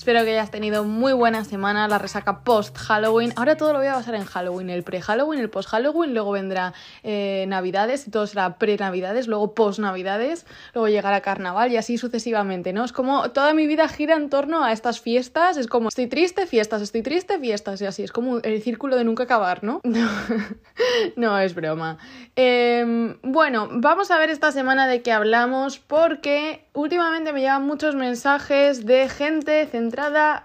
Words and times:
Espero 0.00 0.24
que 0.24 0.30
hayas 0.30 0.50
tenido 0.50 0.82
muy 0.84 1.12
buena 1.12 1.44
semana, 1.44 1.86
la 1.86 1.98
resaca 1.98 2.42
post-Halloween. 2.42 3.34
Ahora 3.36 3.58
todo 3.58 3.74
lo 3.74 3.80
voy 3.80 3.88
a 3.88 3.96
basar 3.96 4.14
en 4.14 4.24
Halloween, 4.24 4.70
el 4.70 4.82
pre-Halloween, 4.82 5.40
el 5.40 5.50
post-Halloween, 5.50 6.14
luego 6.14 6.32
vendrá 6.32 6.72
eh, 7.02 7.44
Navidades 7.48 8.08
y 8.08 8.10
todo 8.10 8.26
será 8.26 8.56
pre-Navidades, 8.56 9.28
luego 9.28 9.54
post-Navidades, 9.54 10.46
luego 10.72 10.88
llegará 10.88 11.20
Carnaval 11.20 11.70
y 11.70 11.76
así 11.76 11.98
sucesivamente, 11.98 12.72
¿no? 12.72 12.82
Es 12.82 12.92
como 12.92 13.30
toda 13.32 13.52
mi 13.52 13.66
vida 13.66 13.88
gira 13.88 14.16
en 14.16 14.30
torno 14.30 14.64
a 14.64 14.72
estas 14.72 15.02
fiestas, 15.02 15.58
es 15.58 15.66
como 15.66 15.88
estoy 15.88 16.06
triste, 16.06 16.46
fiestas, 16.46 16.80
estoy 16.80 17.02
triste, 17.02 17.38
fiestas 17.38 17.82
y 17.82 17.84
así, 17.84 18.02
es 18.02 18.10
como 18.10 18.38
el 18.38 18.62
círculo 18.62 18.96
de 18.96 19.04
nunca 19.04 19.24
acabar, 19.24 19.62
¿no? 19.62 19.82
No, 21.16 21.38
es 21.38 21.54
broma. 21.54 21.98
Em, 22.36 23.18
bueno, 23.22 23.68
vamos 23.70 24.10
a 24.10 24.18
ver 24.18 24.30
esta 24.30 24.50
semana 24.50 24.88
de 24.88 25.02
qué 25.02 25.12
hablamos 25.12 25.78
porque 25.78 26.64
últimamente 26.72 27.34
me 27.34 27.40
llegan 27.40 27.66
muchos 27.66 27.94
mensajes 27.94 28.86
de 28.86 29.08
gente 29.10 29.66
centrada 29.66 29.89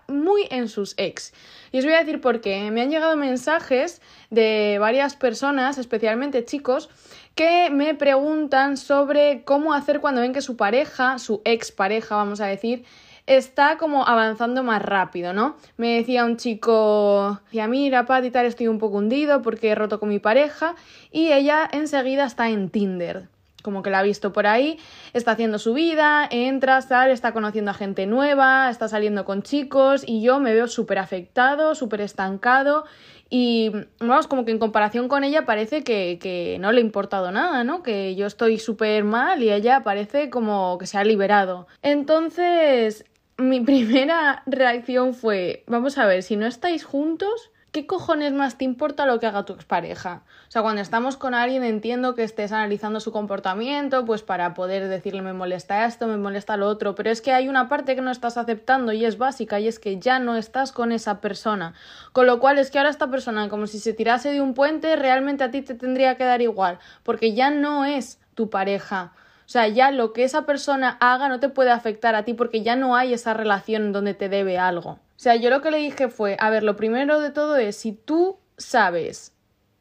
muy 0.08 0.48
en 0.50 0.68
sus 0.68 0.94
ex. 0.98 1.34
Y 1.72 1.80
os 1.80 1.86
voy 1.86 1.94
a 1.94 2.00
decir 2.00 2.22
por 2.22 2.42
qué. 2.42 2.70
Me 2.72 2.82
han 2.82 2.90
llegado 2.90 3.16
mensajes 3.18 4.02
de 4.30 4.78
varias 4.80 5.16
personas, 5.16 5.78
especialmente 5.78 6.46
chicos, 6.46 6.90
que 7.36 7.70
me 7.70 7.96
preguntan 7.96 8.78
sobre 8.78 9.44
cómo 9.44 9.74
hacer 9.74 10.00
cuando 10.00 10.22
ven 10.22 10.34
que 10.34 10.42
su 10.42 10.56
pareja, 10.56 11.20
su 11.20 11.42
ex 11.44 11.72
pareja, 11.72 12.16
vamos 12.16 12.40
a 12.40 12.46
decir, 12.46 12.86
está 13.28 13.78
como 13.78 14.08
avanzando 14.08 14.64
más 14.64 14.82
rápido, 14.82 15.34
¿no? 15.34 15.58
Me 15.78 15.98
decía 15.98 16.26
un 16.26 16.38
chico, 16.38 17.42
decía, 17.46 17.68
mira, 17.68 18.06
Pat 18.06 18.24
estoy 18.24 18.68
un 18.68 18.80
poco 18.80 18.98
hundido 18.98 19.42
porque 19.42 19.70
he 19.70 19.76
roto 19.76 20.00
con 20.00 20.10
mi 20.10 20.20
pareja 20.20 20.76
y 21.12 21.32
ella 21.32 21.68
enseguida 21.72 22.26
está 22.26 22.50
en 22.50 22.70
Tinder 22.70 23.28
como 23.66 23.84
que 23.84 23.90
la 23.90 24.00
ha 24.00 24.04
visto 24.04 24.32
por 24.32 24.48
ahí, 24.48 24.80
está 25.12 25.32
haciendo 25.32 25.60
su 25.60 25.74
vida, 25.74 26.26
entra, 26.32 26.82
sale, 26.82 27.12
está 27.12 27.34
conociendo 27.34 27.72
a 27.72 27.74
gente 27.74 28.06
nueva, 28.06 28.70
está 28.70 28.88
saliendo 28.88 29.26
con 29.26 29.42
chicos 29.42 30.04
y 30.08 30.22
yo 30.22 30.40
me 30.40 30.54
veo 30.54 30.68
súper 30.68 31.00
afectado, 31.00 31.76
súper 31.76 32.00
estancado 32.00 32.86
y 33.30 33.72
vamos, 34.00 34.28
como 34.28 34.46
que 34.46 34.52
en 34.52 34.60
comparación 34.60 35.08
con 35.08 35.24
ella 35.24 35.46
parece 35.46 35.84
que, 35.84 36.20
que 36.22 36.58
no 36.60 36.72
le 36.72 36.78
ha 36.78 36.86
importado 36.86 37.32
nada, 37.32 37.64
¿no? 37.64 37.82
Que 37.82 38.16
yo 38.16 38.28
estoy 38.28 38.60
súper 38.60 39.04
mal 39.04 39.42
y 39.42 39.52
ella 39.52 39.84
parece 39.84 40.30
como 40.30 40.78
que 40.78 40.86
se 40.86 40.98
ha 40.98 41.04
liberado. 41.04 41.68
Entonces, 41.82 43.04
mi 43.38 43.60
primera 43.66 44.44
reacción 44.46 45.14
fue, 45.14 45.64
vamos 45.68 45.98
a 45.98 46.06
ver, 46.06 46.24
si 46.24 46.36
no 46.36 46.46
estáis 46.46 46.84
juntos, 46.84 47.52
¿qué 47.76 47.86
cojones 47.86 48.32
más 48.32 48.58
te 48.58 48.64
importa 48.64 49.06
lo 49.06 49.20
que 49.20 49.28
haga 49.28 49.44
tu 49.44 49.52
expareja? 49.52 50.24
O 50.48 50.52
sea, 50.52 50.62
cuando 50.62 50.82
estamos 50.82 51.18
con 51.18 51.34
alguien 51.34 51.62
entiendo 51.62 52.16
que 52.16 52.24
estés 52.24 52.54
analizando 52.54 53.02
su 53.02 53.12
comportamiento, 53.12 54.06
pues 54.06 54.22
para 54.22 54.54
poder 54.54 54.88
decirle 54.88 55.22
me 55.22 55.34
molesta 55.34 55.86
esto, 55.86 56.08
me 56.08 56.16
molesta 56.16 56.56
lo 56.56 56.70
otro, 56.70 56.96
pero 56.96 57.10
es 57.10 57.22
que 57.22 57.34
hay 57.34 57.50
una 57.50 57.68
parte 57.68 57.94
que 57.94 58.02
no 58.02 58.12
estás 58.12 58.38
aceptando 58.38 58.94
y 58.94 59.04
es 59.04 59.18
básica 59.18 59.60
y 59.60 59.68
es 59.68 59.80
que 59.80 60.00
ya 60.00 60.20
no 60.20 60.38
estás 60.38 60.72
con 60.72 60.94
esa 60.94 61.20
persona. 61.20 61.74
Con 62.14 62.28
lo 62.28 62.40
cual 62.40 62.60
es 62.60 62.72
que 62.72 62.78
ahora 62.78 62.90
esta 62.90 63.12
persona, 63.12 63.50
como 63.50 63.68
si 63.68 63.80
se 63.80 63.92
tirase 63.92 64.32
de 64.32 64.40
un 64.40 64.54
puente, 64.54 64.96
realmente 64.96 65.44
a 65.44 65.52
ti 65.52 65.62
te 65.62 65.76
tendría 65.76 66.16
que 66.16 66.24
dar 66.24 66.42
igual, 66.42 66.80
porque 67.04 67.34
ya 67.34 67.50
no 67.50 67.84
es 67.84 68.22
tu 68.36 68.50
pareja. 68.50 69.12
O 69.48 69.50
sea, 69.50 69.68
ya 69.68 69.92
lo 69.92 70.14
que 70.14 70.24
esa 70.24 70.46
persona 70.46 70.96
haga 71.02 71.28
no 71.28 71.42
te 71.42 71.50
puede 71.50 71.72
afectar 71.72 72.16
a 72.16 72.24
ti 72.24 72.36
porque 72.36 72.64
ya 72.64 72.78
no 72.78 72.96
hay 72.96 73.14
esa 73.14 73.34
relación 73.34 73.92
donde 73.92 74.14
te 74.14 74.30
debe 74.30 74.58
algo. 74.58 75.02
O 75.16 75.20
sea, 75.20 75.36
yo 75.36 75.50
lo 75.50 75.62
que 75.62 75.72
le 75.72 75.78
dije 75.78 76.10
fue, 76.10 76.36
a 76.40 76.50
ver, 76.50 76.64
lo 76.64 76.76
primero 76.76 77.20
de 77.20 77.32
todo 77.32 77.56
es, 77.56 77.78
si 77.78 77.94
tú 77.94 78.38
sabes 78.58 79.34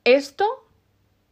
esto, 0.04 0.46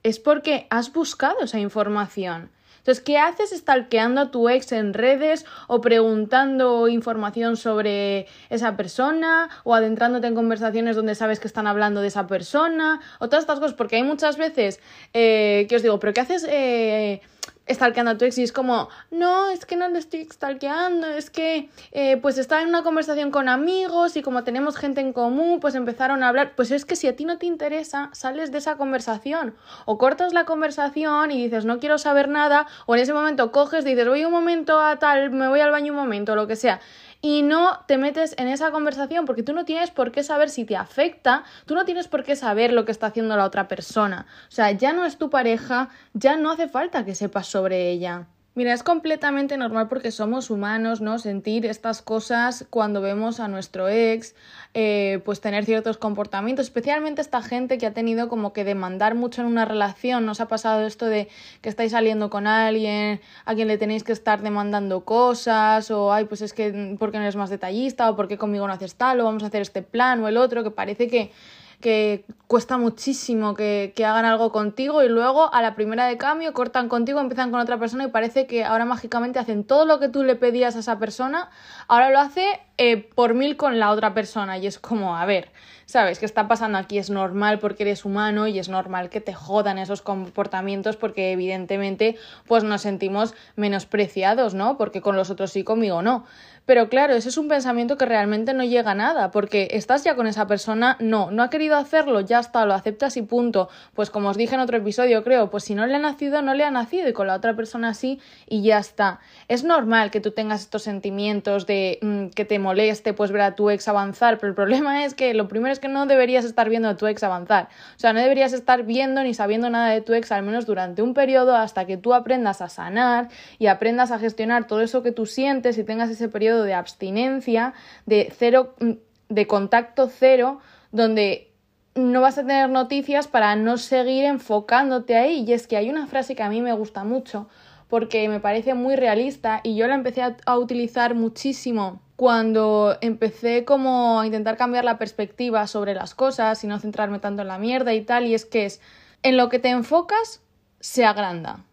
es 0.02 0.18
porque 0.18 0.66
has 0.70 0.92
buscado 0.92 1.40
esa 1.44 1.58
información. 1.60 2.50
Entonces, 2.78 3.04
¿qué 3.04 3.16
haces 3.16 3.50
stalkeando 3.50 4.20
a 4.20 4.30
tu 4.32 4.48
ex 4.48 4.72
en 4.72 4.92
redes 4.92 5.46
o 5.68 5.80
preguntando 5.80 6.88
información 6.88 7.56
sobre 7.56 8.26
esa 8.50 8.76
persona 8.76 9.48
o 9.62 9.76
adentrándote 9.76 10.26
en 10.26 10.34
conversaciones 10.34 10.96
donde 10.96 11.14
sabes 11.14 11.38
que 11.38 11.46
están 11.46 11.68
hablando 11.68 12.00
de 12.00 12.08
esa 12.08 12.26
persona 12.26 13.00
o 13.20 13.28
todas 13.28 13.44
estas 13.44 13.60
cosas? 13.60 13.74
Porque 13.74 13.96
hay 13.96 14.02
muchas 14.02 14.36
veces 14.36 14.80
eh, 15.12 15.66
que 15.68 15.76
os 15.76 15.82
digo, 15.82 16.00
¿pero 16.00 16.12
qué 16.12 16.22
haces 16.22 16.44
eh, 16.48 17.20
stalkeando 17.68 18.12
a 18.12 18.18
tu 18.18 18.24
ex 18.24 18.38
y 18.38 18.42
es 18.42 18.52
como, 18.52 18.88
no, 19.10 19.50
es 19.50 19.64
que 19.66 19.76
no 19.76 19.88
le 19.88 19.98
estoy 19.98 20.24
stalkeando, 20.24 21.06
es 21.06 21.30
que 21.30 21.70
eh, 21.92 22.16
pues 22.18 22.38
estaba 22.38 22.62
en 22.62 22.68
una 22.68 22.82
conversación 22.82 23.30
con 23.30 23.48
amigos 23.48 24.16
y 24.16 24.22
como 24.22 24.44
tenemos 24.44 24.76
gente 24.76 25.00
en 25.00 25.12
común, 25.12 25.60
pues 25.60 25.74
empezaron 25.74 26.22
a 26.22 26.28
hablar, 26.28 26.54
pues 26.56 26.70
es 26.70 26.84
que 26.84 26.96
si 26.96 27.08
a 27.08 27.16
ti 27.16 27.24
no 27.24 27.38
te 27.38 27.46
interesa, 27.46 28.10
sales 28.12 28.52
de 28.52 28.58
esa 28.58 28.76
conversación. 28.76 29.54
O 29.84 29.98
cortas 29.98 30.32
la 30.32 30.44
conversación 30.44 31.30
y 31.30 31.44
dices, 31.44 31.64
no 31.64 31.78
quiero 31.78 31.98
saber 31.98 32.28
nada, 32.28 32.66
o 32.86 32.94
en 32.94 33.02
ese 33.02 33.12
momento 33.12 33.52
coges, 33.52 33.84
dices, 33.84 34.08
voy 34.08 34.24
un 34.24 34.32
momento 34.32 34.80
a 34.80 34.98
tal, 34.98 35.30
me 35.30 35.48
voy 35.48 35.60
al 35.60 35.70
baño 35.70 35.92
un 35.92 35.98
momento, 35.98 36.34
lo 36.34 36.46
que 36.46 36.56
sea 36.56 36.80
y 37.22 37.42
no 37.42 37.78
te 37.86 37.96
metes 37.96 38.34
en 38.36 38.48
esa 38.48 38.72
conversación 38.72 39.24
porque 39.24 39.44
tú 39.44 39.54
no 39.54 39.64
tienes 39.64 39.90
por 39.92 40.10
qué 40.12 40.24
saber 40.24 40.50
si 40.50 40.64
te 40.64 40.76
afecta, 40.76 41.44
tú 41.64 41.74
no 41.74 41.84
tienes 41.84 42.08
por 42.08 42.24
qué 42.24 42.36
saber 42.36 42.72
lo 42.72 42.84
que 42.84 42.92
está 42.92 43.06
haciendo 43.06 43.36
la 43.36 43.44
otra 43.44 43.68
persona. 43.68 44.26
O 44.48 44.50
sea, 44.50 44.72
ya 44.72 44.92
no 44.92 45.06
es 45.06 45.16
tu 45.16 45.30
pareja, 45.30 45.88
ya 46.12 46.36
no 46.36 46.50
hace 46.50 46.68
falta 46.68 47.04
que 47.04 47.14
sepas 47.14 47.46
sobre 47.46 47.90
ella. 47.90 48.26
Mira, 48.54 48.74
es 48.74 48.82
completamente 48.82 49.56
normal 49.56 49.88
porque 49.88 50.10
somos 50.10 50.50
humanos, 50.50 51.00
¿no? 51.00 51.18
Sentir 51.18 51.64
estas 51.64 52.02
cosas 52.02 52.66
cuando 52.68 53.00
vemos 53.00 53.40
a 53.40 53.48
nuestro 53.48 53.88
ex, 53.88 54.34
eh, 54.74 55.22
pues 55.24 55.40
tener 55.40 55.64
ciertos 55.64 55.96
comportamientos, 55.96 56.66
especialmente 56.66 57.22
esta 57.22 57.40
gente 57.40 57.78
que 57.78 57.86
ha 57.86 57.94
tenido 57.94 58.28
como 58.28 58.52
que 58.52 58.64
demandar 58.64 59.14
mucho 59.14 59.40
en 59.40 59.46
una 59.46 59.64
relación. 59.64 60.26
¿Nos 60.26 60.42
ha 60.42 60.48
pasado 60.48 60.86
esto 60.86 61.06
de 61.06 61.28
que 61.62 61.70
estáis 61.70 61.92
saliendo 61.92 62.28
con 62.28 62.46
alguien, 62.46 63.22
a 63.46 63.54
quien 63.54 63.68
le 63.68 63.78
tenéis 63.78 64.04
que 64.04 64.12
estar 64.12 64.42
demandando 64.42 65.02
cosas, 65.06 65.90
o 65.90 66.12
ay, 66.12 66.26
pues 66.26 66.42
es 66.42 66.52
que, 66.52 66.96
¿por 66.98 67.10
qué 67.10 67.16
no 67.16 67.24
eres 67.24 67.36
más 67.36 67.48
detallista? 67.48 68.10
o 68.10 68.16
¿por 68.16 68.28
qué 68.28 68.36
conmigo 68.36 68.66
no 68.66 68.74
haces 68.74 68.96
tal? 68.96 69.18
o 69.20 69.24
vamos 69.24 69.44
a 69.44 69.46
hacer 69.46 69.62
este 69.62 69.80
plan 69.80 70.22
o 70.22 70.28
el 70.28 70.36
otro, 70.36 70.62
que 70.62 70.70
parece 70.70 71.08
que 71.08 71.32
que 71.82 72.24
cuesta 72.46 72.78
muchísimo 72.78 73.54
que, 73.54 73.92
que, 73.94 74.06
hagan 74.06 74.24
algo 74.24 74.52
contigo 74.52 75.02
y 75.02 75.08
luego 75.10 75.52
a 75.52 75.60
la 75.60 75.74
primera 75.74 76.06
de 76.06 76.16
cambio 76.16 76.54
cortan 76.54 76.88
contigo, 76.88 77.20
empiezan 77.20 77.50
con 77.50 77.60
otra 77.60 77.78
persona 77.78 78.04
y 78.04 78.08
parece 78.08 78.46
que 78.46 78.64
ahora 78.64 78.86
mágicamente 78.86 79.38
hacen 79.38 79.64
todo 79.64 79.84
lo 79.84 80.00
que 80.00 80.08
tú 80.08 80.22
le 80.22 80.36
pedías 80.36 80.76
a 80.76 80.78
esa 80.78 80.98
persona, 80.98 81.50
ahora 81.88 82.08
lo 82.08 82.20
hace 82.20 82.60
eh, 82.78 82.96
por 82.96 83.34
mil 83.34 83.58
con 83.58 83.78
la 83.78 83.90
otra 83.90 84.14
persona. 84.14 84.56
Y 84.56 84.66
es 84.66 84.78
como, 84.78 85.16
a 85.16 85.26
ver, 85.26 85.50
¿sabes? 85.92 86.18
¿Qué 86.18 86.24
está 86.24 86.48
pasando 86.48 86.78
aquí? 86.78 86.96
Es 86.96 87.10
normal 87.10 87.58
porque 87.58 87.82
eres 87.82 88.06
humano 88.06 88.46
y 88.46 88.58
es 88.58 88.70
normal 88.70 89.10
que 89.10 89.20
te 89.20 89.34
jodan 89.34 89.76
esos 89.76 90.00
comportamientos 90.00 90.96
porque 90.96 91.32
evidentemente 91.32 92.16
pues 92.46 92.64
nos 92.64 92.80
sentimos 92.80 93.34
menospreciados, 93.56 94.54
¿no? 94.54 94.78
Porque 94.78 95.02
con 95.02 95.16
los 95.16 95.28
otros 95.28 95.52
sí, 95.52 95.64
conmigo 95.64 96.00
no. 96.00 96.24
Pero 96.64 96.88
claro, 96.88 97.14
ese 97.14 97.28
es 97.28 97.38
un 97.38 97.48
pensamiento 97.48 97.96
que 97.96 98.06
realmente 98.06 98.54
no 98.54 98.62
llega 98.62 98.92
a 98.92 98.94
nada, 98.94 99.32
porque 99.32 99.68
estás 99.72 100.04
ya 100.04 100.14
con 100.14 100.28
esa 100.28 100.46
persona, 100.46 100.96
no, 101.00 101.32
no 101.32 101.42
ha 101.42 101.50
querido 101.50 101.76
hacerlo, 101.76 102.20
ya 102.20 102.38
está, 102.38 102.64
lo 102.66 102.74
aceptas 102.74 103.16
y 103.16 103.22
punto. 103.22 103.68
Pues 103.94 104.10
como 104.10 104.28
os 104.28 104.36
dije 104.36 104.54
en 104.54 104.60
otro 104.60 104.76
episodio, 104.76 105.24
creo, 105.24 105.50
pues 105.50 105.64
si 105.64 105.74
no 105.74 105.86
le 105.86 105.96
ha 105.96 105.98
nacido, 105.98 106.40
no 106.40 106.54
le 106.54 106.62
ha 106.62 106.70
nacido 106.70 107.08
y 107.08 107.12
con 107.12 107.26
la 107.26 107.34
otra 107.34 107.56
persona 107.56 107.94
sí 107.94 108.20
y 108.48 108.62
ya 108.62 108.78
está. 108.78 109.18
Es 109.48 109.64
normal 109.64 110.12
que 110.12 110.20
tú 110.20 110.30
tengas 110.30 110.60
estos 110.60 110.84
sentimientos 110.84 111.66
de 111.66 111.98
mm, 112.00 112.28
que 112.28 112.44
te 112.44 112.60
moleste 112.60 113.12
pues 113.12 113.32
ver 113.32 113.42
a 113.42 113.54
tu 113.56 113.68
ex 113.68 113.88
avanzar, 113.88 114.38
pero 114.38 114.50
el 114.50 114.54
problema 114.54 115.04
es 115.04 115.14
que 115.14 115.34
lo 115.34 115.48
primero 115.48 115.72
es 115.72 115.80
que 115.82 115.88
no 115.88 116.06
deberías 116.06 116.46
estar 116.46 116.70
viendo 116.70 116.88
a 116.88 116.96
tu 116.96 117.06
ex 117.06 117.22
avanzar. 117.22 117.68
O 117.96 117.98
sea, 117.98 118.14
no 118.14 118.20
deberías 118.20 118.54
estar 118.54 118.84
viendo 118.84 119.22
ni 119.22 119.34
sabiendo 119.34 119.68
nada 119.68 119.90
de 119.90 120.00
tu 120.00 120.14
ex, 120.14 120.32
al 120.32 120.42
menos 120.42 120.64
durante 120.64 121.02
un 121.02 121.12
periodo, 121.12 121.54
hasta 121.54 121.84
que 121.84 121.98
tú 121.98 122.14
aprendas 122.14 122.62
a 122.62 122.70
sanar 122.70 123.28
y 123.58 123.66
aprendas 123.66 124.10
a 124.10 124.18
gestionar 124.18 124.66
todo 124.66 124.80
eso 124.80 125.02
que 125.02 125.12
tú 125.12 125.26
sientes 125.26 125.76
y 125.76 125.84
tengas 125.84 126.08
ese 126.08 126.28
periodo 126.30 126.62
de 126.62 126.72
abstinencia, 126.72 127.74
de 128.06 128.32
cero, 128.34 128.74
mm, 128.80 128.92
de 129.28 129.46
contacto 129.46 130.08
cero, 130.08 130.60
donde 130.92 131.50
no 131.94 132.22
vas 132.22 132.38
a 132.38 132.42
tener 132.42 132.70
noticias 132.70 133.28
para 133.28 133.54
no 133.56 133.76
seguir 133.76 134.24
enfocándote 134.24 135.16
ahí. 135.16 135.44
Y 135.46 135.52
es 135.52 135.66
que 135.66 135.76
hay 135.76 135.90
una 135.90 136.06
frase 136.06 136.34
que 136.34 136.42
a 136.42 136.48
mí 136.48 136.62
me 136.62 136.72
gusta 136.72 137.04
mucho 137.04 137.48
porque 137.92 138.26
me 138.30 138.40
parece 138.40 138.72
muy 138.72 138.96
realista 138.96 139.60
y 139.62 139.76
yo 139.76 139.86
la 139.86 139.94
empecé 139.94 140.22
a, 140.22 140.56
utilizar 140.56 141.14
muchísimo 141.14 142.00
cuando 142.16 142.96
empecé 143.02 143.66
como 143.66 144.18
a 144.18 144.24
intentar 144.24 144.56
cambiar 144.56 144.86
la 144.86 144.96
perspectiva 144.96 145.66
sobre 145.66 145.92
las 145.92 146.14
cosas 146.14 146.64
y 146.64 146.66
no 146.66 146.78
centrarme 146.78 147.18
tanto 147.18 147.42
en 147.42 147.48
la 147.48 147.58
mierda 147.58 147.92
y 147.92 148.00
tal, 148.00 148.26
y 148.26 148.32
es 148.32 148.46
que 148.46 148.64
es 148.64 148.80
en 149.22 149.36
lo 149.36 149.50
que 149.50 149.58
te 149.58 149.68
enfocas 149.68 150.40
se 150.80 151.04
agranda. 151.04 151.66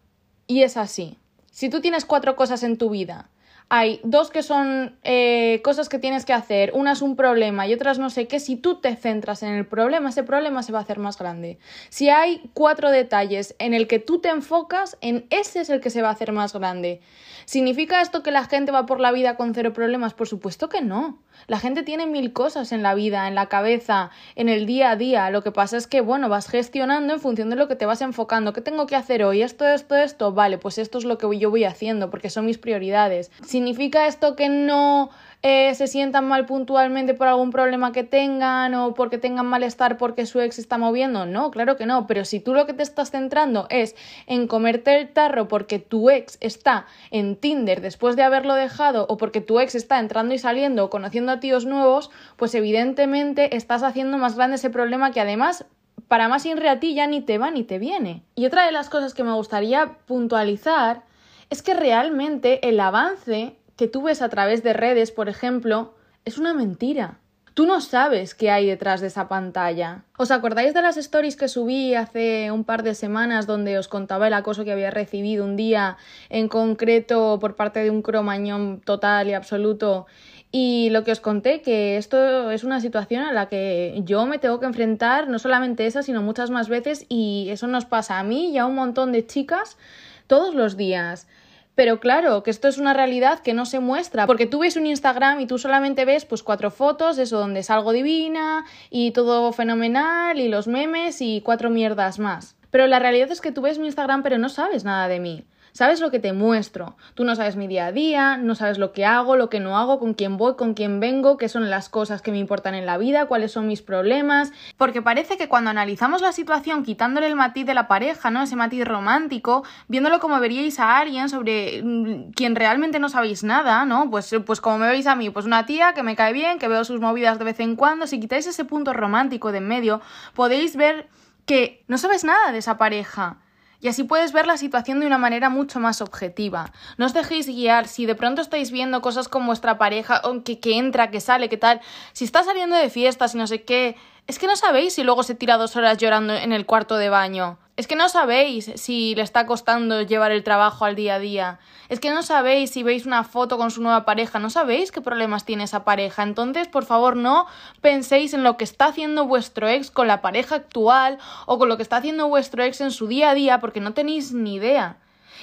Y 0.46 0.62
es 0.62 0.76
así. 0.76 1.16
Si 1.52 1.70
tú 1.70 1.80
tienes 1.80 2.04
cuatro 2.04 2.36
cosas 2.36 2.64
en 2.64 2.76
tu 2.76 2.90
vida 2.90 3.30
hay 3.72 4.00
dos 4.02 4.32
que 4.32 4.42
son 4.42 4.98
eh, 5.04 5.60
cosas 5.62 5.88
que 5.88 6.00
tienes 6.00 6.24
que 6.24 6.32
hacer, 6.32 6.72
una 6.74 6.90
es 6.92 7.02
un 7.02 7.14
problema 7.14 7.68
y 7.68 7.72
otras 7.72 8.00
no 8.00 8.10
sé 8.10 8.26
qué, 8.26 8.40
si 8.40 8.56
tú 8.56 8.80
te 8.80 8.96
centras 8.96 9.44
en 9.44 9.54
el 9.54 9.64
problema, 9.64 10.08
ese 10.08 10.24
problema 10.24 10.64
se 10.64 10.72
va 10.72 10.80
a 10.80 10.82
hacer 10.82 10.98
más 10.98 11.16
grande. 11.16 11.60
Si 11.88 12.08
hay 12.08 12.50
cuatro 12.52 12.90
detalles 12.90 13.54
en 13.60 13.72
el 13.72 13.86
que 13.86 14.00
tú 14.00 14.20
te 14.20 14.28
enfocas, 14.28 14.98
en 15.00 15.24
ese 15.30 15.60
es 15.60 15.70
el 15.70 15.80
que 15.80 15.90
se 15.90 16.02
va 16.02 16.08
a 16.08 16.12
hacer 16.12 16.32
más 16.32 16.52
grande. 16.52 17.00
¿Significa 17.44 18.02
esto 18.02 18.24
que 18.24 18.32
la 18.32 18.44
gente 18.44 18.72
va 18.72 18.86
por 18.86 18.98
la 18.98 19.12
vida 19.12 19.36
con 19.36 19.54
cero 19.54 19.72
problemas? 19.72 20.14
Por 20.14 20.26
supuesto 20.26 20.68
que 20.68 20.82
no. 20.82 21.20
La 21.46 21.58
gente 21.58 21.82
tiene 21.82 22.06
mil 22.06 22.32
cosas 22.32 22.72
en 22.72 22.82
la 22.82 22.94
vida, 22.94 23.28
en 23.28 23.34
la 23.34 23.46
cabeza, 23.46 24.10
en 24.36 24.48
el 24.48 24.66
día 24.66 24.90
a 24.90 24.96
día. 24.96 25.30
Lo 25.30 25.42
que 25.42 25.52
pasa 25.52 25.76
es 25.76 25.86
que, 25.86 26.00
bueno, 26.00 26.28
vas 26.28 26.48
gestionando 26.48 27.14
en 27.14 27.20
función 27.20 27.50
de 27.50 27.56
lo 27.56 27.68
que 27.68 27.76
te 27.76 27.86
vas 27.86 28.00
enfocando. 28.00 28.52
¿Qué 28.52 28.60
tengo 28.60 28.86
que 28.86 28.96
hacer 28.96 29.24
hoy? 29.24 29.42
Esto, 29.42 29.66
esto, 29.66 29.96
esto. 29.96 30.32
Vale, 30.32 30.58
pues 30.58 30.78
esto 30.78 30.98
es 30.98 31.04
lo 31.04 31.18
que 31.18 31.38
yo 31.38 31.50
voy 31.50 31.64
haciendo 31.64 32.10
porque 32.10 32.30
son 32.30 32.46
mis 32.46 32.58
prioridades. 32.58 33.30
¿Significa 33.46 34.06
esto 34.06 34.36
que 34.36 34.48
no 34.48 35.10
eh, 35.42 35.74
se 35.74 35.86
sientan 35.86 36.28
mal 36.28 36.44
puntualmente 36.44 37.14
por 37.14 37.26
algún 37.26 37.50
problema 37.50 37.92
que 37.92 38.04
tengan 38.04 38.74
o 38.74 38.92
porque 38.92 39.16
tengan 39.16 39.46
malestar 39.46 39.96
porque 39.96 40.26
su 40.26 40.40
ex 40.40 40.58
está 40.58 40.76
moviendo. 40.76 41.24
No, 41.24 41.50
claro 41.50 41.76
que 41.76 41.86
no, 41.86 42.06
pero 42.06 42.26
si 42.26 42.40
tú 42.40 42.52
lo 42.52 42.66
que 42.66 42.74
te 42.74 42.82
estás 42.82 43.10
centrando 43.10 43.66
es 43.70 43.96
en 44.26 44.46
comerte 44.46 44.98
el 44.98 45.08
tarro 45.08 45.48
porque 45.48 45.78
tu 45.78 46.10
ex 46.10 46.36
está 46.40 46.86
en 47.10 47.36
Tinder 47.36 47.80
después 47.80 48.16
de 48.16 48.22
haberlo 48.22 48.54
dejado 48.54 49.06
o 49.08 49.16
porque 49.16 49.40
tu 49.40 49.60
ex 49.60 49.74
está 49.74 49.98
entrando 49.98 50.34
y 50.34 50.38
saliendo 50.38 50.84
o 50.84 50.90
conociendo 50.90 51.32
a 51.32 51.40
tíos 51.40 51.64
nuevos, 51.64 52.10
pues 52.36 52.54
evidentemente 52.54 53.56
estás 53.56 53.82
haciendo 53.82 54.18
más 54.18 54.36
grande 54.36 54.56
ese 54.56 54.68
problema 54.68 55.10
que 55.10 55.20
además 55.20 55.64
para 56.08 56.28
más 56.28 56.44
ir 56.44 56.66
a 56.68 56.80
ti 56.80 56.94
ya 56.94 57.06
ni 57.06 57.22
te 57.22 57.38
va 57.38 57.50
ni 57.50 57.64
te 57.64 57.78
viene. 57.78 58.24
Y 58.34 58.44
otra 58.44 58.66
de 58.66 58.72
las 58.72 58.90
cosas 58.90 59.14
que 59.14 59.24
me 59.24 59.32
gustaría 59.32 59.96
puntualizar 60.06 61.04
es 61.50 61.62
que 61.62 61.74
realmente 61.74 62.68
el 62.68 62.78
avance 62.78 63.56
que 63.80 63.88
tú 63.88 64.02
ves 64.02 64.20
a 64.20 64.28
través 64.28 64.62
de 64.62 64.74
redes, 64.74 65.10
por 65.10 65.30
ejemplo, 65.30 65.94
es 66.26 66.36
una 66.36 66.52
mentira. 66.52 67.16
Tú 67.54 67.64
no 67.64 67.80
sabes 67.80 68.34
qué 68.34 68.50
hay 68.50 68.66
detrás 68.66 69.00
de 69.00 69.06
esa 69.06 69.26
pantalla. 69.26 70.04
¿Os 70.18 70.30
acordáis 70.30 70.74
de 70.74 70.82
las 70.82 70.98
stories 70.98 71.34
que 71.34 71.48
subí 71.48 71.94
hace 71.94 72.50
un 72.50 72.64
par 72.64 72.82
de 72.82 72.94
semanas 72.94 73.46
donde 73.46 73.78
os 73.78 73.88
contaba 73.88 74.26
el 74.26 74.34
acoso 74.34 74.64
que 74.64 74.72
había 74.72 74.90
recibido 74.90 75.46
un 75.46 75.56
día 75.56 75.96
en 76.28 76.48
concreto 76.48 77.38
por 77.40 77.56
parte 77.56 77.80
de 77.82 77.88
un 77.88 78.02
cromañón 78.02 78.82
total 78.82 79.28
y 79.28 79.32
absoluto? 79.32 80.06
Y 80.52 80.90
lo 80.90 81.02
que 81.02 81.12
os 81.12 81.20
conté, 81.20 81.62
que 81.62 81.96
esto 81.96 82.50
es 82.50 82.64
una 82.64 82.80
situación 82.80 83.22
a 83.22 83.32
la 83.32 83.48
que 83.48 84.02
yo 84.04 84.26
me 84.26 84.38
tengo 84.38 84.60
que 84.60 84.66
enfrentar, 84.66 85.26
no 85.26 85.38
solamente 85.38 85.86
esa, 85.86 86.02
sino 86.02 86.20
muchas 86.20 86.50
más 86.50 86.68
veces, 86.68 87.06
y 87.08 87.46
eso 87.48 87.66
nos 87.66 87.86
pasa 87.86 88.18
a 88.18 88.24
mí 88.24 88.50
y 88.50 88.58
a 88.58 88.66
un 88.66 88.74
montón 88.74 89.10
de 89.10 89.26
chicas 89.26 89.78
todos 90.26 90.54
los 90.54 90.76
días. 90.76 91.26
Pero 91.74 92.00
claro, 92.00 92.42
que 92.42 92.50
esto 92.50 92.68
es 92.68 92.78
una 92.78 92.92
realidad 92.92 93.40
que 93.40 93.54
no 93.54 93.64
se 93.64 93.80
muestra, 93.80 94.26
porque 94.26 94.46
tú 94.46 94.60
ves 94.60 94.76
un 94.76 94.86
Instagram 94.86 95.40
y 95.40 95.46
tú 95.46 95.58
solamente 95.58 96.04
ves 96.04 96.24
pues 96.24 96.42
cuatro 96.42 96.70
fotos, 96.70 97.18
eso 97.18 97.38
donde 97.38 97.62
salgo 97.62 97.92
divina 97.92 98.64
y 98.90 99.12
todo 99.12 99.52
fenomenal 99.52 100.38
y 100.40 100.48
los 100.48 100.66
memes 100.66 101.20
y 101.20 101.40
cuatro 101.42 101.70
mierdas 101.70 102.18
más. 102.18 102.56
Pero 102.70 102.86
la 102.86 102.98
realidad 102.98 103.30
es 103.30 103.40
que 103.40 103.52
tú 103.52 103.62
ves 103.62 103.78
mi 103.78 103.86
Instagram 103.86 104.22
pero 104.22 104.38
no 104.38 104.48
sabes 104.48 104.84
nada 104.84 105.08
de 105.08 105.20
mí. 105.20 105.44
Sabes 105.72 106.00
lo 106.00 106.10
que 106.10 106.18
te 106.18 106.32
muestro. 106.32 106.96
Tú 107.14 107.24
no 107.24 107.36
sabes 107.36 107.56
mi 107.56 107.68
día 107.68 107.86
a 107.86 107.92
día, 107.92 108.36
no 108.36 108.54
sabes 108.54 108.78
lo 108.78 108.92
que 108.92 109.04
hago, 109.04 109.36
lo 109.36 109.48
que 109.48 109.60
no 109.60 109.78
hago, 109.78 109.98
con 109.98 110.14
quién 110.14 110.36
voy, 110.36 110.56
con 110.56 110.74
quién 110.74 110.98
vengo, 111.00 111.36
qué 111.36 111.48
son 111.48 111.70
las 111.70 111.88
cosas 111.88 112.22
que 112.22 112.32
me 112.32 112.38
importan 112.38 112.74
en 112.74 112.86
la 112.86 112.98
vida, 112.98 113.26
cuáles 113.26 113.52
son 113.52 113.66
mis 113.66 113.80
problemas. 113.82 114.52
Porque 114.76 115.02
parece 115.02 115.36
que 115.36 115.48
cuando 115.48 115.70
analizamos 115.70 116.20
la 116.22 116.32
situación 116.32 116.82
quitándole 116.82 117.28
el 117.28 117.36
matiz 117.36 117.66
de 117.66 117.74
la 117.74 117.86
pareja, 117.86 118.30
¿no? 118.30 118.42
Ese 118.42 118.56
matiz 118.56 118.84
romántico, 118.84 119.62
viéndolo 119.86 120.18
como 120.18 120.40
veríais 120.40 120.80
a 120.80 120.98
alguien 120.98 121.28
sobre 121.28 121.82
mm, 121.82 122.32
quien 122.32 122.56
realmente 122.56 122.98
no 122.98 123.08
sabéis 123.08 123.44
nada, 123.44 123.84
¿no? 123.84 124.10
Pues, 124.10 124.34
pues 124.44 124.60
como 124.60 124.78
me 124.78 124.88
veis 124.88 125.06
a 125.06 125.14
mí, 125.14 125.30
pues 125.30 125.46
una 125.46 125.66
tía 125.66 125.92
que 125.94 126.02
me 126.02 126.16
cae 126.16 126.32
bien, 126.32 126.58
que 126.58 126.66
veo 126.66 126.84
sus 126.84 127.00
movidas 127.00 127.38
de 127.38 127.44
vez 127.44 127.60
en 127.60 127.76
cuando. 127.76 128.08
Si 128.08 128.18
quitáis 128.18 128.46
ese 128.46 128.64
punto 128.64 128.92
romántico 128.92 129.52
de 129.52 129.60
en 129.60 129.68
medio, 129.68 130.00
podéis 130.34 130.74
ver 130.74 131.08
que 131.46 131.84
no 131.86 131.98
sabes 131.98 132.24
nada 132.24 132.52
de 132.52 132.58
esa 132.58 132.76
pareja 132.76 133.38
y 133.80 133.88
así 133.88 134.04
puedes 134.04 134.32
ver 134.32 134.46
la 134.46 134.56
situación 134.56 135.00
de 135.00 135.06
una 135.06 135.18
manera 135.18 135.48
mucho 135.48 135.80
más 135.80 136.00
objetiva. 136.00 136.72
No 136.98 137.06
os 137.06 137.14
dejéis 137.14 137.46
guiar 137.46 137.88
si 137.88 138.06
de 138.06 138.14
pronto 138.14 138.42
estáis 138.42 138.70
viendo 138.70 139.00
cosas 139.00 139.28
con 139.28 139.46
vuestra 139.46 139.78
pareja, 139.78 140.22
que, 140.44 140.60
que 140.60 140.76
entra, 140.76 141.10
que 141.10 141.20
sale, 141.20 141.48
que 141.48 141.56
tal. 141.56 141.80
Si 142.12 142.24
está 142.24 142.44
saliendo 142.44 142.76
de 142.76 142.90
fiestas 142.90 143.34
y 143.34 143.38
no 143.38 143.46
sé 143.46 143.62
qué, 143.62 143.96
es 144.30 144.38
que 144.38 144.46
no 144.46 144.54
sabéis 144.54 144.94
si 144.94 145.02
luego 145.02 145.24
se 145.24 145.34
tira 145.34 145.56
dos 145.56 145.74
horas 145.74 145.98
llorando 145.98 146.32
en 146.34 146.52
el 146.52 146.64
cuarto 146.64 146.96
de 146.98 147.08
baño. 147.08 147.58
Es 147.76 147.88
que 147.88 147.96
no 147.96 148.08
sabéis 148.08 148.70
si 148.76 149.16
le 149.16 149.22
está 149.22 149.44
costando 149.44 150.02
llevar 150.02 150.30
el 150.30 150.44
trabajo 150.44 150.84
al 150.84 150.94
día 150.94 151.16
a 151.16 151.18
día. 151.18 151.58
Es 151.88 151.98
que 151.98 152.12
no 152.12 152.22
sabéis 152.22 152.70
si 152.70 152.84
veis 152.84 153.06
una 153.06 153.24
foto 153.24 153.58
con 153.58 153.72
su 153.72 153.82
nueva 153.82 154.04
pareja. 154.04 154.38
No 154.38 154.48
sabéis 154.48 154.92
qué 154.92 155.00
problemas 155.00 155.44
tiene 155.44 155.64
esa 155.64 155.82
pareja. 155.82 156.22
Entonces, 156.22 156.68
por 156.68 156.84
favor, 156.84 157.16
no 157.16 157.46
penséis 157.80 158.32
en 158.32 158.44
lo 158.44 158.56
que 158.56 158.62
está 158.62 158.84
haciendo 158.84 159.24
vuestro 159.26 159.66
ex 159.66 159.90
con 159.90 160.06
la 160.06 160.20
pareja 160.20 160.54
actual 160.54 161.18
o 161.46 161.58
con 161.58 161.68
lo 161.68 161.76
que 161.76 161.82
está 161.82 161.96
haciendo 161.96 162.28
vuestro 162.28 162.62
ex 162.62 162.80
en 162.82 162.92
su 162.92 163.08
día 163.08 163.30
a 163.30 163.34
día 163.34 163.58
porque 163.58 163.80
no 163.80 163.94
tenéis 163.94 164.32
ni 164.32 164.54
idea. 164.54 164.98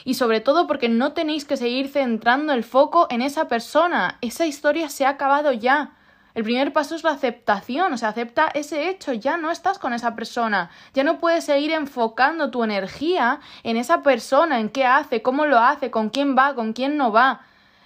Y 0.06 0.14
sobre 0.14 0.40
todo 0.40 0.66
porque 0.66 0.88
no 0.88 1.12
tenéis 1.12 1.44
que 1.44 1.58
seguir 1.58 1.90
centrando 1.90 2.54
el 2.54 2.64
foco 2.64 3.08
en 3.10 3.22
esa 3.22 3.50
persona. 3.50 4.18
Esa 4.22 4.46
historia 4.46 4.88
se 4.88 5.06
ha 5.06 5.10
acabado 5.10 5.52
ya. 5.52 5.97
El 6.38 6.44
primer 6.44 6.72
paso 6.72 6.94
es 6.94 7.04
la 7.04 7.14
aceptación, 7.14 7.92
o 7.94 7.98
sea, 7.98 8.10
acepta 8.10 8.52
ese 8.54 8.90
hecho, 8.90 9.12
ya 9.12 9.38
no 9.38 9.50
estás 9.50 9.80
con 9.80 9.94
esa 9.94 10.16
persona, 10.16 10.70
ya 10.94 11.04
no 11.04 11.18
puedes 11.18 11.46
seguir 11.46 11.72
enfocando 11.72 12.52
tu 12.52 12.64
energía 12.64 13.40
en 13.64 13.76
esa 13.76 14.04
persona, 14.04 14.60
en 14.60 14.70
qué 14.70 14.86
hace, 14.86 15.24
cómo 15.24 15.48
lo 15.48 15.58
hace, 15.58 15.90
con 15.90 16.12
quién 16.12 16.38
va, 16.38 16.54
con 16.54 16.74
quién 16.74 16.96
no 16.96 17.12
va. 17.12 17.42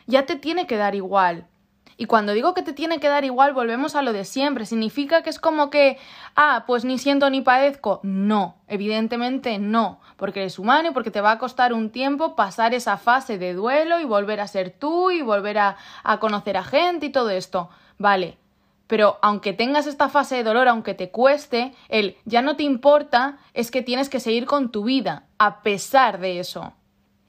Ya 0.06 0.25
te 0.25 0.36
tiene 0.36 0.68
que 0.68 0.75
dar 0.75 0.95
igual. 0.95 1.48
Y 1.95 2.07
cuando 2.07 2.33
digo 2.33 2.53
que 2.53 2.62
te 2.62 2.74
tiene 2.74 3.00
que 3.00 3.07
dar 3.07 3.24
igual, 3.24 3.53
volvemos 3.53 3.95
a 3.95 4.01
lo 4.01 4.12
de 4.12 4.25
siempre. 4.25 4.65
¿Significa 4.65 5.21
que 5.21 5.30
es 5.30 5.39
como 5.39 5.69
que, 5.69 5.97
ah, 6.36 6.65
pues 6.68 6.83
ni 6.83 6.97
siento 6.97 7.30
ni 7.30 7.39
padezco? 7.39 8.01
No, 8.04 8.57
evidentemente 8.68 9.59
no, 9.59 10.01
porque 10.18 10.42
eres 10.42 10.59
humano 10.59 10.89
y 10.89 10.92
porque 10.92 11.09
te 11.09 11.21
va 11.21 11.31
a 11.31 11.39
costar 11.39 11.71
un 11.71 11.89
tiempo 11.89 12.36
pasar 12.36 12.74
esa 12.74 12.97
fase 12.97 13.38
de 13.38 13.54
duelo 13.54 14.01
y 14.01 14.04
volver 14.04 14.42
a 14.42 14.47
ser 14.47 14.71
tú 14.71 15.09
y 15.09 15.21
volver 15.21 15.57
a, 15.57 15.77
a 16.04 16.19
conocer 16.19 16.57
a 16.57 16.65
gente 16.65 17.06
y 17.06 17.12
todo 17.12 17.30
esto. 17.30 17.69
Vale, 17.97 18.40
pero 18.91 19.19
aunque 19.21 19.53
tengas 19.53 19.88
esta 19.88 20.09
fase 20.09 20.35
de 20.35 20.43
dolor, 20.43 20.67
aunque 20.67 20.93
te 20.93 21.11
cueste, 21.11 21.73
el 21.88 22.17
ya 22.25 22.41
no 22.41 22.57
te 22.57 22.63
importa 22.63 23.38
es 23.53 23.71
que 23.71 23.81
tienes 23.81 24.09
que 24.09 24.19
seguir 24.19 24.45
con 24.45 24.69
tu 24.69 24.83
vida, 24.83 25.23
a 25.38 25.61
pesar 25.61 26.19
de 26.19 26.41
eso. 26.41 26.73